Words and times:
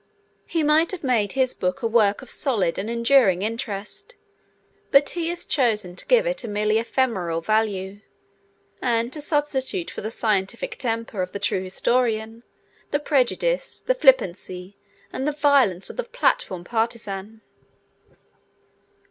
He 0.47 0.63
might 0.63 0.89
have 0.93 1.03
made 1.03 1.33
his 1.33 1.53
book 1.53 1.83
a 1.83 1.87
work 1.87 2.23
of 2.23 2.29
solid 2.31 2.79
and 2.79 2.89
enduring 2.89 3.43
interest, 3.43 4.15
but 4.89 5.09
he 5.11 5.27
has 5.29 5.45
chosen 5.45 5.95
to 5.95 6.07
give 6.07 6.25
it 6.25 6.43
a 6.43 6.47
merely 6.47 6.79
ephemeral 6.79 7.39
value 7.39 8.01
and 8.81 9.13
to 9.13 9.21
substitute 9.21 9.91
for 9.91 10.01
the 10.01 10.09
scientific 10.09 10.77
temper 10.77 11.21
of 11.21 11.33
the 11.33 11.37
true 11.37 11.61
historian 11.63 12.41
the 12.89 12.97
prejudice, 12.99 13.79
the 13.79 13.93
flippancy, 13.93 14.75
and 15.13 15.27
the 15.27 15.31
violence 15.33 15.87
of 15.87 15.97
the 15.97 16.03
platform 16.03 16.63
partisan. 16.63 17.41